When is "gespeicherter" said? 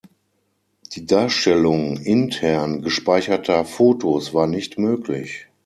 2.81-3.63